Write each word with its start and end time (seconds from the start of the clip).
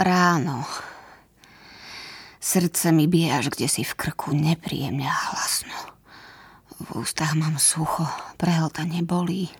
Ráno. 0.00 0.64
Srdce 2.40 2.88
mi 2.88 3.04
bije 3.04 3.36
až 3.36 3.52
kde 3.52 3.68
si 3.68 3.84
v 3.84 3.92
krku 3.92 4.32
nepríjemne 4.32 5.04
a 5.04 5.12
hlasno. 5.12 5.76
V 6.80 7.04
ústach 7.04 7.36
mám 7.36 7.60
sucho, 7.60 8.08
prehltanie 8.40 9.04
bolí. 9.04 9.52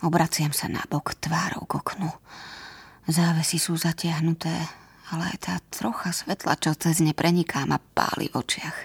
Obraciam 0.00 0.48
sa 0.56 0.72
na 0.72 0.80
bok 0.88 1.12
tvárou 1.20 1.68
k 1.68 1.76
oknu. 1.76 2.08
Závesy 3.04 3.60
sú 3.60 3.76
zatiahnuté, 3.76 4.64
ale 5.12 5.36
aj 5.36 5.38
tá 5.44 5.54
trocha 5.68 6.16
svetla, 6.16 6.56
čo 6.56 6.72
cez 6.72 7.04
ne 7.04 7.12
preniká, 7.12 7.68
ma 7.68 7.76
páli 7.76 8.32
v 8.32 8.40
očiach. 8.40 8.78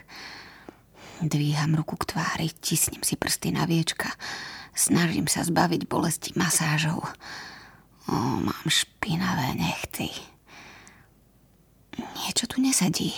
Dvíham 1.23 1.71
ruku 1.79 1.95
k 1.95 2.19
tvári, 2.19 2.51
tisnem 2.59 2.99
si 3.07 3.15
prsty 3.15 3.55
na 3.55 3.63
viečka. 3.63 4.11
Snažím 4.75 5.31
sa 5.31 5.39
zbaviť 5.39 5.87
bolesti 5.87 6.35
masážou. 6.35 6.99
O, 8.11 8.15
mám 8.43 8.65
špinavé 8.67 9.55
nechty. 9.55 10.11
Niečo 12.39 12.55
tu 12.55 12.63
nesedí. 12.63 13.11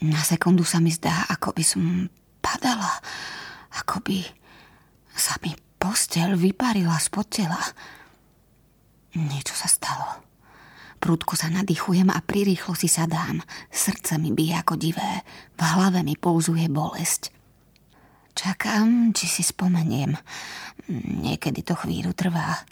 Na 0.00 0.24
sekundu 0.24 0.64
sa 0.64 0.80
mi 0.80 0.88
zdá, 0.88 1.28
ako 1.28 1.52
by 1.52 1.60
som 1.60 2.08
padala. 2.40 2.88
Ako 3.84 4.00
by 4.00 4.16
sa 5.12 5.36
mi 5.44 5.52
Posteľ 5.76 6.40
vyparila 6.40 6.96
spod 6.96 7.28
tela. 7.28 7.60
Niečo 9.12 9.52
sa 9.52 9.68
stalo. 9.68 10.24
Prúdko 10.96 11.36
sa 11.36 11.52
nadýchujem 11.52 12.08
a 12.08 12.24
prirýchlo 12.24 12.72
si 12.72 12.88
sadám. 12.88 13.44
Srdce 13.68 14.16
mi 14.16 14.32
bije 14.32 14.64
ako 14.64 14.80
divé. 14.80 15.20
V 15.52 15.60
hlave 15.60 16.00
mi 16.00 16.16
pouzuje 16.16 16.72
bolesť. 16.72 17.28
Čakám, 18.32 19.12
či 19.12 19.28
si 19.28 19.44
spomeniem. 19.44 20.16
Niekedy 21.20 21.60
to 21.60 21.76
chvíľu 21.76 22.16
trvá. 22.16 22.64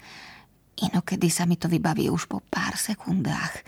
Inokedy 0.81 1.29
sa 1.29 1.45
mi 1.45 1.61
to 1.61 1.69
vybaví 1.69 2.09
už 2.09 2.25
po 2.25 2.41
pár 2.41 2.73
sekundách. 2.73 3.61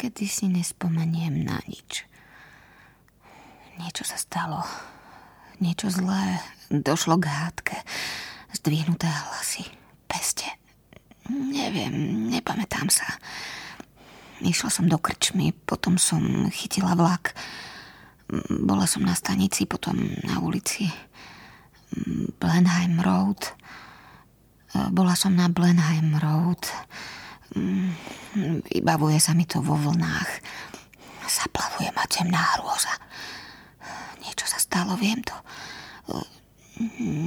Niekedy 0.00 0.32
si 0.32 0.48
nespomeniem 0.48 1.44
na 1.44 1.60
nič. 1.68 2.08
Niečo 3.76 4.00
sa 4.00 4.16
stalo 4.16 4.64
niečo 5.60 5.92
zlé. 5.92 6.40
Došlo 6.72 7.20
k 7.20 7.28
hádke. 7.28 7.76
Zdvihnuté 8.56 9.04
hlasy. 9.04 9.68
Peste. 10.08 10.48
Neviem, 11.28 12.32
nepamätám 12.32 12.88
sa. 12.88 13.04
Išla 14.40 14.72
som 14.72 14.88
do 14.88 14.96
krčmy, 14.96 15.52
potom 15.68 16.00
som 16.00 16.48
chytila 16.48 16.96
vlak. 16.96 17.36
Bola 18.48 18.88
som 18.88 19.04
na 19.04 19.12
stanici, 19.12 19.68
potom 19.68 20.00
na 20.24 20.40
ulici. 20.40 20.88
Blenheim 22.40 23.04
Road. 23.04 23.52
Bola 24.96 25.12
som 25.12 25.36
na 25.36 25.52
Blenheim 25.52 26.16
Road. 26.16 26.64
Vybavuje 28.70 29.18
sa 29.18 29.34
mi 29.34 29.46
to 29.46 29.58
vo 29.58 29.74
vlnách. 29.74 30.30
Zaplavuje 31.26 31.90
ma 31.94 32.06
temná 32.06 32.58
hrôza. 32.58 32.94
Niečo 34.22 34.46
sa 34.46 34.58
stalo, 34.58 34.94
viem 34.94 35.22
to. 35.22 35.34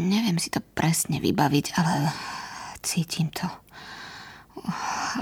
Neviem 0.10 0.40
si 0.42 0.50
to 0.50 0.64
presne 0.64 1.20
vybaviť, 1.20 1.66
ale 1.78 2.10
cítim 2.82 3.30
to. 3.30 3.46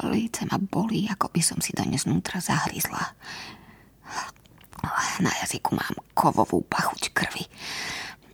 Líce 0.07 0.45
ma 0.47 0.61
bolí, 0.61 1.09
ako 1.09 1.33
by 1.33 1.41
som 1.41 1.57
si 1.59 1.73
do 1.73 1.83
znútra 1.83 2.37
zahryzla. 2.39 3.17
Na 5.21 5.31
jazyku 5.45 5.77
mám 5.77 5.95
kovovú 6.17 6.65
pachuť 6.65 7.13
krvi. 7.13 7.45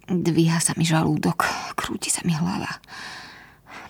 Dvíha 0.07 0.63
sa 0.63 0.71
mi 0.79 0.87
žalúdok, 0.87 1.43
krúti 1.75 2.07
sa 2.07 2.23
mi 2.23 2.31
hlava. 2.31 2.79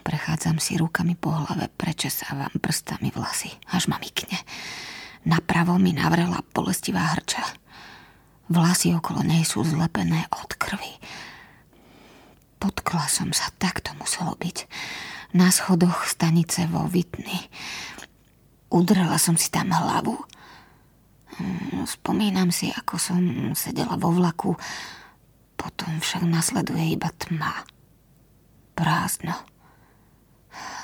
Prechádzam 0.07 0.55
si 0.63 0.79
rukami 0.79 1.19
po 1.19 1.35
hlave, 1.35 1.67
prečesávam 1.75 2.63
prstami 2.63 3.11
vlasy, 3.11 3.51
až 3.67 3.91
ma 3.91 3.99
mykne. 3.99 4.39
Napravo 5.27 5.75
mi 5.75 5.91
navrela 5.91 6.39
bolestivá 6.55 7.11
hrča. 7.11 7.43
Vlasy 8.47 8.95
okolo 8.95 9.27
nej 9.27 9.43
sú 9.43 9.67
zlepené 9.67 10.31
od 10.31 10.55
krvi. 10.55 10.95
Potkla 12.55 13.03
som 13.11 13.35
sa, 13.35 13.51
tak 13.59 13.83
to 13.83 13.91
muselo 13.99 14.39
byť. 14.39 14.71
Na 15.35 15.51
schodoch 15.51 16.07
stanice 16.07 16.63
vo 16.71 16.87
Vitny. 16.87 17.43
Udrela 18.71 19.19
som 19.19 19.35
si 19.35 19.51
tam 19.51 19.75
hlavu. 19.75 20.15
Mm, 21.35 21.83
spomínam 21.83 22.47
si, 22.55 22.71
ako 22.71 22.95
som 22.95 23.19
sedela 23.59 23.99
vo 23.99 24.15
vlaku. 24.15 24.55
Potom 25.59 25.99
však 25.99 26.23
nasleduje 26.23 26.95
iba 26.95 27.11
tma. 27.19 27.67
Prázdno. 28.71 29.56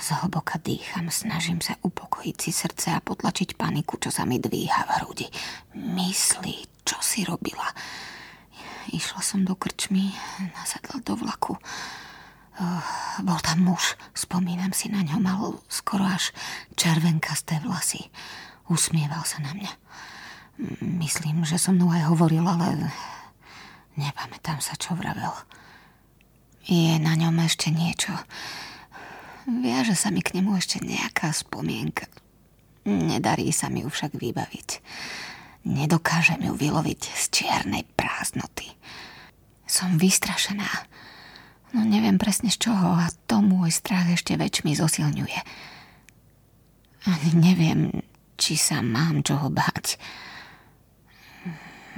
Zhlboka 0.03 0.59
dýcham, 0.59 1.07
snažím 1.07 1.63
sa 1.63 1.79
upokojiť 1.79 2.35
si 2.35 2.51
srdce 2.51 2.91
a 2.91 2.99
potlačiť 2.99 3.55
paniku, 3.55 3.95
čo 3.95 4.11
sa 4.11 4.27
mi 4.27 4.35
dvíha 4.35 4.83
v 4.83 4.91
hrudi. 4.99 5.27
Myslí, 5.79 6.67
čo 6.83 6.99
si 6.99 7.23
robila? 7.23 7.71
Išla 8.91 9.23
som 9.23 9.47
do 9.47 9.55
krčmy, 9.55 10.11
nasadla 10.59 10.99
do 11.07 11.15
vlaku. 11.15 11.55
Uh, 12.59 12.83
bol 13.23 13.39
tam 13.39 13.63
muž, 13.63 13.95
spomínam 14.11 14.75
si 14.75 14.91
na 14.91 15.07
ňo, 15.07 15.23
mal 15.23 15.63
skoro 15.71 16.03
až 16.03 16.35
červenkasté 16.75 17.63
vlasy. 17.63 18.11
Usmieval 18.67 19.23
sa 19.23 19.39
na 19.39 19.55
mňa. 19.55 19.71
Myslím, 20.83 21.47
že 21.47 21.55
so 21.55 21.71
mnou 21.71 21.95
aj 21.95 22.11
hovoril, 22.11 22.43
ale 22.43 22.91
nepamätám 23.95 24.59
sa, 24.59 24.75
čo 24.75 24.99
vravel. 24.99 25.31
Je 26.67 26.99
na 26.99 27.15
ňom 27.15 27.39
ešte 27.39 27.71
niečo. 27.71 28.11
Viaže 29.43 29.95
sa 29.95 30.07
mi 30.07 30.23
k 30.23 30.39
nemu 30.39 30.55
ešte 30.55 30.79
nejaká 30.79 31.35
spomienka. 31.35 32.07
Nedarí 32.87 33.51
sa 33.51 33.67
mi 33.67 33.83
ju 33.83 33.89
však 33.91 34.15
vybaviť. 34.15 34.69
Nedokážem 35.63 36.43
ju 36.43 36.53
vyloviť 36.55 37.01
z 37.15 37.23
čiernej 37.31 37.87
prázdnoty. 37.95 38.67
Som 39.63 39.95
vystrašená. 39.95 40.67
No 41.73 41.87
neviem 41.87 42.19
presne 42.19 42.51
z 42.51 42.69
čoho 42.69 42.99
a 42.99 43.07
to 43.25 43.39
môj 43.39 43.71
strach 43.71 44.05
ešte 44.11 44.35
väčšmi 44.35 44.75
zosilňuje. 44.75 45.39
Ani 47.03 47.31
neviem, 47.35 48.03
či 48.35 48.55
sa 48.55 48.79
mám 48.83 49.23
čoho 49.23 49.51
báť. 49.51 49.99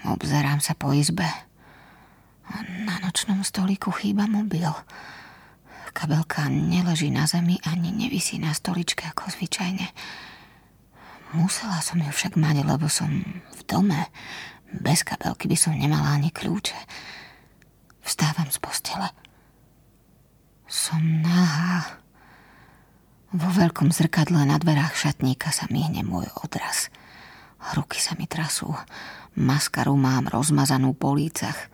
Obzerám 0.05 0.61
sa 0.61 0.77
po 0.77 0.93
izbe. 0.93 1.25
Na 2.85 3.01
nočnom 3.01 3.41
stoliku 3.41 3.89
chýba 3.89 4.29
mobil. 4.29 4.69
Kabelka 5.95 6.51
neleží 6.51 7.07
na 7.07 7.23
zemi 7.23 7.55
ani 7.63 7.95
nevisí 7.95 8.35
na 8.35 8.51
stoličke 8.51 9.07
ako 9.15 9.31
zvyčajne. 9.31 9.87
Musela 11.31 11.79
som 11.79 12.03
ju 12.03 12.11
však 12.11 12.35
mať, 12.35 12.67
lebo 12.67 12.91
som 12.91 13.07
v 13.31 13.61
dome. 13.63 14.11
Bez 14.75 15.07
kabelky 15.07 15.47
by 15.47 15.55
som 15.55 15.71
nemala 15.71 16.19
ani 16.19 16.35
kľúče. 16.35 16.75
Vstávam 18.03 18.51
z 18.51 18.59
postele. 18.59 19.07
Som 20.67 21.23
nahá. 21.23 22.03
Vo 23.31 23.47
veľkom 23.55 23.95
zrkadle 23.95 24.43
na 24.43 24.59
dverách 24.59 24.99
šatníka 24.99 25.55
sa 25.55 25.63
myhne 25.71 26.03
môj 26.03 26.27
odraz. 26.43 26.91
Ruky 27.71 28.03
sa 28.03 28.19
mi 28.19 28.27
trasú. 28.27 28.67
Maskaru 29.39 29.95
mám 29.95 30.27
rozmazanú 30.27 30.91
po 30.91 31.15
lícach 31.15 31.71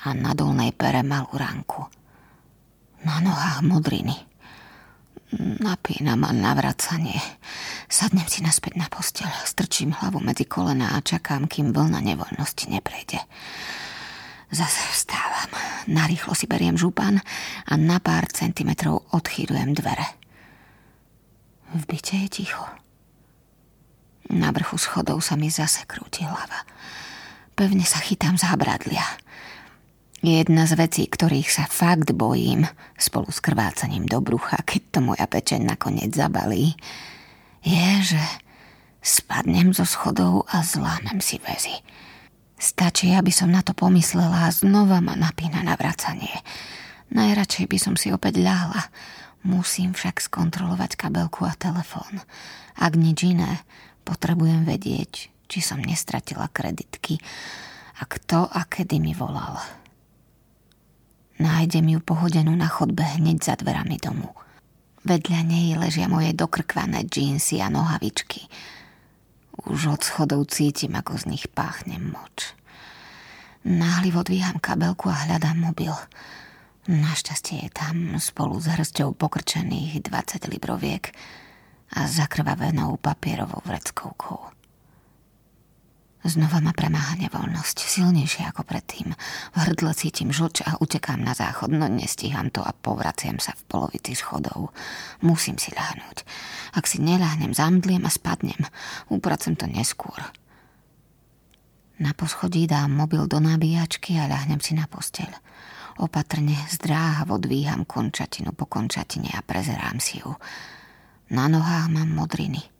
a 0.00 0.16
na 0.16 0.32
dolnej 0.32 0.72
pere 0.72 1.04
malú 1.04 1.36
ranku. 1.36 1.99
Na 3.00 3.16
nohách 3.24 3.64
modriny. 3.64 4.16
Napína 5.40 6.18
ma 6.18 6.34
navracanie. 6.34 7.16
Sadnem 7.86 8.26
si 8.26 8.42
naspäť 8.42 8.76
na 8.76 8.90
posteľ, 8.90 9.30
strčím 9.46 9.94
hlavu 9.94 10.18
medzi 10.18 10.42
kolena 10.42 10.92
a 10.94 10.98
čakám, 10.98 11.46
kým 11.46 11.70
vlna 11.70 12.02
nevoľnosti 12.02 12.66
neprejde. 12.66 13.22
Zase 14.50 14.82
vstávam. 14.90 15.50
Narýchlo 15.86 16.34
si 16.34 16.50
beriem 16.50 16.74
župan 16.74 17.22
a 17.70 17.72
na 17.78 18.02
pár 18.02 18.26
centimetrov 18.34 19.06
odchýrujem 19.14 19.70
dvere. 19.78 20.06
V 21.78 21.82
byte 21.86 22.18
je 22.26 22.28
ticho. 22.42 22.66
Na 24.34 24.50
vrchu 24.50 24.74
schodov 24.78 25.22
sa 25.22 25.38
mi 25.38 25.46
zase 25.46 25.86
krúti 25.86 26.26
hlava. 26.26 26.66
Pevne 27.54 27.86
sa 27.86 28.02
chytám 28.02 28.34
za 28.34 28.50
bradlia. 28.58 29.06
Jedna 30.20 30.68
z 30.68 30.76
vecí, 30.76 31.08
ktorých 31.08 31.48
sa 31.48 31.64
fakt 31.64 32.12
bojím, 32.12 32.68
spolu 33.00 33.32
s 33.32 33.40
krvácaním 33.40 34.04
do 34.04 34.20
brucha, 34.20 34.60
keď 34.68 34.82
to 34.92 34.98
moja 35.00 35.24
pečeň 35.24 35.64
nakoniec 35.64 36.12
zabalí, 36.12 36.76
je, 37.64 37.88
že 38.04 38.20
spadnem 39.00 39.72
zo 39.72 39.88
schodov 39.88 40.44
a 40.52 40.60
zlámem 40.60 41.24
si 41.24 41.40
väzy. 41.40 41.72
Stačí, 42.60 43.16
aby 43.16 43.32
som 43.32 43.48
na 43.48 43.64
to 43.64 43.72
pomyslela 43.72 44.44
a 44.44 44.52
znova 44.52 45.00
ma 45.00 45.16
napína 45.16 45.64
na 45.64 45.72
vracanie. 45.72 46.44
Najradšej 47.16 47.64
by 47.64 47.78
som 47.80 47.96
si 47.96 48.12
opäť 48.12 48.44
ľahla. 48.44 48.92
Musím 49.48 49.96
však 49.96 50.20
skontrolovať 50.20 51.00
kabelku 51.00 51.48
a 51.48 51.56
telefón. 51.56 52.20
Ak 52.76 52.92
nič 52.92 53.24
iné, 53.24 53.64
potrebujem 54.04 54.68
vedieť, 54.68 55.32
či 55.48 55.58
som 55.64 55.80
nestratila 55.80 56.52
kreditky 56.52 57.16
a 57.96 58.04
kto 58.04 58.44
a 58.52 58.68
kedy 58.68 59.00
mi 59.00 59.16
volal. 59.16 59.79
Nájdem 61.40 61.96
ju 61.96 62.00
pohodenú 62.04 62.52
na 62.52 62.68
chodbe 62.68 63.00
hneď 63.00 63.40
za 63.40 63.54
dverami 63.56 63.96
domu. 63.96 64.36
Vedľa 65.08 65.40
nej 65.40 65.72
ležia 65.72 66.04
moje 66.04 66.36
dokrkvané 66.36 67.08
džínsy 67.08 67.64
a 67.64 67.72
nohavičky. 67.72 68.44
Už 69.64 69.96
od 69.96 70.04
schodov 70.04 70.52
cítim, 70.52 70.92
ako 70.92 71.16
z 71.16 71.24
nich 71.32 71.48
páchne 71.48 71.96
moč. 71.96 72.52
Náhlivo 73.64 74.20
dvíham 74.20 74.60
kabelku 74.60 75.08
a 75.08 75.24
hľadám 75.24 75.56
mobil. 75.56 75.96
Našťastie 76.92 77.64
je 77.64 77.70
tam 77.72 78.20
spolu 78.20 78.60
s 78.60 78.68
hrsťou 78.68 79.16
pokrčených 79.16 80.04
20 80.04 80.44
libroviek 80.52 81.08
a 81.96 82.04
zakrvavenou 82.04 83.00
papierovou 83.00 83.64
vreckovkou. 83.64 84.59
Znova 86.20 86.60
ma 86.60 86.76
premáha 86.76 87.16
nevoľnosť, 87.16 87.80
silnejšie 87.80 88.44
ako 88.52 88.68
predtým. 88.68 89.16
V 89.56 89.56
hrdle 89.56 89.96
cítim 89.96 90.28
žlč 90.28 90.60
a 90.68 90.76
utekám 90.76 91.16
na 91.16 91.32
záchod, 91.32 91.72
no 91.72 91.88
nestíham 91.88 92.52
to 92.52 92.60
a 92.60 92.76
povraciam 92.76 93.40
sa 93.40 93.56
v 93.56 93.64
polovici 93.64 94.12
schodov. 94.12 94.76
Musím 95.24 95.56
si 95.56 95.72
ľahnúť. 95.72 96.28
Ak 96.76 96.84
si 96.84 97.00
neľahnem, 97.00 97.56
zamdliem 97.56 98.04
a 98.04 98.12
spadnem. 98.12 98.60
Upracem 99.08 99.56
to 99.56 99.64
neskôr. 99.64 100.20
Na 102.04 102.12
poschodí 102.12 102.68
dám 102.68 102.92
mobil 102.92 103.24
do 103.24 103.40
nabíjačky 103.40 104.20
a 104.20 104.28
ľahnem 104.28 104.60
si 104.60 104.76
na 104.76 104.84
posteľ. 104.84 105.32
Opatrne 106.04 106.56
zdráhavo 106.68 107.40
dvíham 107.40 107.88
končatinu 107.88 108.52
po 108.52 108.68
končatine 108.68 109.32
a 109.32 109.40
prezerám 109.40 109.96
si 109.96 110.20
ju. 110.20 110.36
Na 111.32 111.48
nohách 111.48 111.88
mám 111.88 112.12
modriny– 112.12 112.60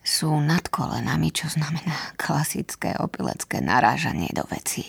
sú 0.00 0.32
nad 0.40 0.64
kolenami, 0.72 1.28
čo 1.30 1.52
znamená 1.52 2.16
klasické 2.16 2.96
opilecké 2.96 3.60
narážanie 3.60 4.32
do 4.32 4.48
vecí. 4.48 4.86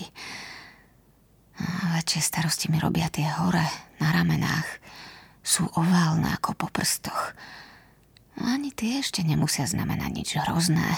Väčšie 1.94 2.22
starosti 2.24 2.72
mi 2.72 2.82
robia 2.82 3.12
tie 3.12 3.28
hore 3.28 3.66
na 4.02 4.10
ramenách. 4.10 4.82
Sú 5.46 5.68
oválne 5.78 6.32
ako 6.34 6.58
po 6.58 6.68
prstoch. 6.72 7.34
Ani 8.40 8.72
tie 8.74 9.04
ešte 9.04 9.22
nemusia 9.22 9.68
znamenať 9.68 10.12
nič 10.14 10.30
hrozné. 10.42 10.90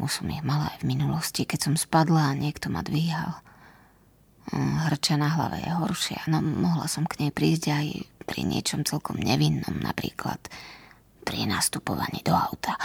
Už 0.00 0.22
som 0.22 0.26
ich 0.32 0.42
mala 0.42 0.72
aj 0.74 0.82
v 0.82 0.88
minulosti, 0.96 1.46
keď 1.46 1.70
som 1.70 1.74
spadla 1.78 2.32
a 2.32 2.38
niekto 2.38 2.72
ma 2.72 2.82
dvíhal. 2.82 3.38
Hrča 4.86 5.18
na 5.18 5.26
hlave 5.34 5.58
je 5.62 5.70
horšia, 5.74 6.22
no 6.30 6.38
mohla 6.38 6.86
som 6.86 7.02
k 7.02 7.26
nej 7.26 7.30
prísť 7.34 7.64
aj 7.74 7.86
pri 8.26 8.46
niečom 8.46 8.86
celkom 8.86 9.18
nevinnom, 9.18 9.74
napríklad 9.82 10.38
pri 11.26 11.50
nastupovaní 11.50 12.22
do 12.22 12.30
auta. 12.30 12.78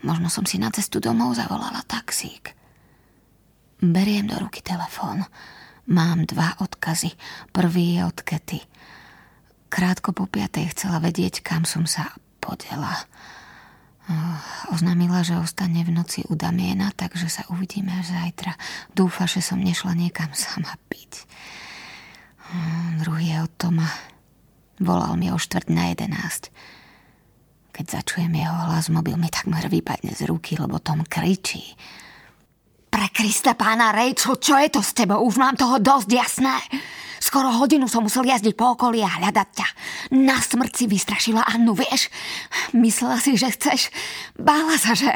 Možno 0.00 0.32
som 0.32 0.48
si 0.48 0.56
na 0.56 0.72
cestu 0.72 0.96
domov 1.00 1.36
zavolala 1.36 1.84
taxík. 1.84 2.56
Beriem 3.80 4.28
do 4.28 4.36
ruky 4.40 4.64
telefón. 4.64 5.24
Mám 5.88 6.28
dva 6.28 6.56
odkazy. 6.60 7.12
Prvý 7.52 7.98
je 7.98 8.00
od 8.04 8.18
Kety. 8.20 8.60
Krátko 9.70 10.12
po 10.12 10.26
piatej 10.26 10.72
chcela 10.72 10.98
vedieť, 10.98 11.44
kam 11.44 11.64
som 11.64 11.84
sa 11.84 12.12
podela. 12.40 13.06
Oznámila, 14.74 15.22
že 15.22 15.38
ostane 15.38 15.86
v 15.86 15.94
noci 15.94 16.26
u 16.26 16.34
Damiena, 16.34 16.90
takže 16.90 17.30
sa 17.30 17.42
uvidíme 17.52 17.94
až 17.94 18.10
zajtra. 18.10 18.58
Dúfa, 18.90 19.30
že 19.30 19.38
som 19.38 19.62
nešla 19.62 19.94
niekam 19.94 20.34
sama 20.34 20.74
piť. 20.90 21.28
Druhý 22.98 23.36
je 23.36 23.38
od 23.46 23.52
Toma. 23.54 23.86
Volal 24.82 25.14
mi 25.14 25.30
o 25.30 25.38
štvrť 25.38 25.68
na 25.70 25.94
jedenáct. 25.94 26.50
Keď 27.70 27.86
začujem 28.02 28.34
jeho 28.34 28.56
hlas, 28.70 28.90
mobil 28.90 29.14
mi 29.14 29.30
takmer 29.30 29.70
vypadne 29.70 30.12
z 30.12 30.26
ruky, 30.26 30.58
lebo 30.58 30.82
Tom 30.82 31.06
kričí. 31.06 31.78
Pre 32.90 33.06
Krista 33.14 33.54
pána 33.54 33.94
Rachel, 33.94 34.36
čo 34.42 34.58
je 34.58 34.68
to 34.68 34.82
s 34.82 34.90
tebou? 34.92 35.22
Už 35.22 35.38
mám 35.38 35.54
toho 35.54 35.78
dosť 35.78 36.10
jasné. 36.10 36.58
Skoro 37.22 37.52
hodinu 37.52 37.86
som 37.86 38.02
musel 38.02 38.26
jazdiť 38.26 38.58
po 38.58 38.74
okolí 38.74 39.04
a 39.06 39.20
hľadať 39.22 39.48
ťa. 39.54 39.68
Na 40.18 40.40
smrť 40.40 40.72
si 40.74 40.84
vystrašila 40.90 41.46
Annu, 41.46 41.78
vieš? 41.78 42.10
Myslela 42.74 43.22
si, 43.22 43.38
že 43.38 43.54
chceš. 43.54 43.94
Bála 44.34 44.74
sa, 44.74 44.98
že... 44.98 45.14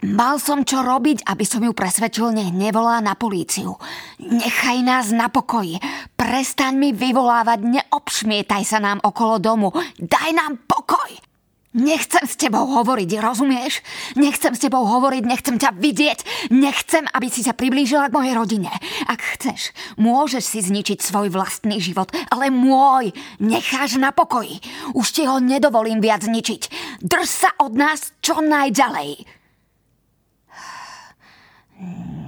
Mal 0.00 0.40
som 0.40 0.64
čo 0.64 0.80
robiť, 0.80 1.28
aby 1.28 1.44
som 1.44 1.60
ju 1.60 1.76
presvedčil, 1.76 2.32
nech 2.32 2.56
nevolá 2.56 3.04
na 3.04 3.12
políciu. 3.12 3.76
Nechaj 4.16 4.80
nás 4.80 5.12
na 5.12 5.28
pokoji. 5.28 5.76
Prestaň 6.16 6.72
mi 6.80 6.90
vyvolávať, 6.96 7.60
neobšmietaj 7.68 8.64
sa 8.64 8.80
nám 8.80 9.04
okolo 9.04 9.36
domu. 9.36 9.68
Daj 10.00 10.30
nám 10.32 10.64
pokoj. 10.64 11.29
Nechcem 11.70 12.26
s 12.26 12.34
tebou 12.34 12.66
hovoriť, 12.66 13.22
rozumieš? 13.22 13.78
Nechcem 14.18 14.58
s 14.58 14.58
tebou 14.58 14.82
hovoriť, 14.82 15.22
nechcem 15.22 15.54
ťa 15.54 15.70
vidieť, 15.78 16.50
nechcem, 16.50 17.06
aby 17.14 17.30
si 17.30 17.46
sa 17.46 17.54
priblížila 17.54 18.10
k 18.10 18.16
mojej 18.18 18.34
rodine. 18.34 18.74
Ak 19.06 19.22
chceš, 19.22 19.70
môžeš 19.94 20.42
si 20.42 20.58
zničiť 20.66 20.98
svoj 20.98 21.30
vlastný 21.30 21.78
život, 21.78 22.10
ale 22.34 22.50
môj 22.50 23.14
necháš 23.38 24.02
na 24.02 24.10
pokoji. 24.10 24.58
Už 24.98 25.14
ti 25.14 25.22
ho 25.30 25.38
nedovolím 25.38 26.02
viac 26.02 26.26
zničiť. 26.26 26.62
Drž 27.06 27.28
sa 27.30 27.50
od 27.62 27.78
nás 27.78 28.18
čo 28.18 28.42
najďalej. 28.42 29.30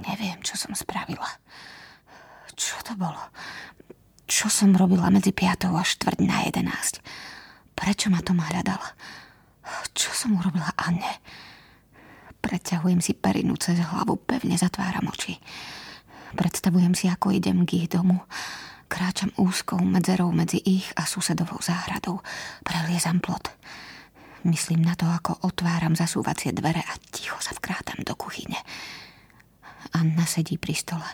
Neviem, 0.07 0.39
čo 0.39 0.55
som 0.55 0.71
spravila. 0.71 1.27
Čo 2.55 2.79
to 2.79 2.95
bolo? 2.95 3.19
Čo 4.23 4.47
som 4.47 4.71
robila 4.71 5.11
medzi 5.11 5.35
5 5.35 5.67
a 5.67 5.83
štvrť 5.83 6.19
na 6.23 6.47
11? 6.47 7.03
Prečo 7.75 8.07
ma 8.07 8.23
to 8.23 8.31
hľadala? 8.31 8.95
Čo 9.93 10.09
som 10.11 10.35
urobila 10.35 10.71
Anne? 10.75 11.23
Preťahujem 12.43 12.99
si 12.99 13.15
perinu 13.15 13.55
cez 13.55 13.79
hlavu, 13.79 14.19
pevne 14.19 14.59
zatváram 14.59 15.07
oči. 15.07 15.39
Predstavujem 16.35 16.91
si, 16.91 17.07
ako 17.07 17.31
idem 17.31 17.63
k 17.63 17.85
ich 17.85 17.87
domu. 17.87 18.19
Kráčam 18.91 19.31
úzkou 19.39 19.79
medzerou 19.79 20.29
medzi 20.35 20.59
ich 20.59 20.91
a 20.99 21.07
susedovou 21.07 21.63
záhradou. 21.63 22.19
Preliezam 22.67 23.23
plot. 23.23 23.49
Myslím 24.43 24.83
na 24.83 24.91
to, 24.99 25.07
ako 25.07 25.39
otváram 25.47 25.95
zasúvacie 25.95 26.51
dvere 26.51 26.83
a 26.83 26.93
ticho 27.15 27.39
sa 27.39 27.55
vkrátam 27.55 28.03
do 28.03 28.11
kuchyne. 28.19 28.59
Anna 29.95 30.27
sedí 30.27 30.59
pri 30.59 30.75
stole. 30.75 31.09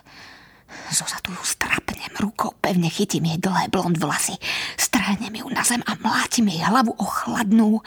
Zozadu 0.90 1.30
ju 1.34 1.42
strapnem 1.46 2.10
rukou, 2.18 2.54
pevne 2.58 2.90
chytím 2.90 3.30
jej 3.30 3.38
dlhé 3.38 3.70
blond 3.70 3.94
vlasy. 3.98 4.34
Strhnem 4.74 5.34
ju 5.34 5.46
na 5.50 5.62
zem 5.62 5.82
a 5.86 5.94
mlátim 5.98 6.50
jej 6.50 6.62
hlavu 6.62 6.94
o 6.98 7.06
chladnú, 7.06 7.82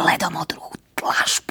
bledomodrú 0.00 0.72
tlašpu. 0.96 1.41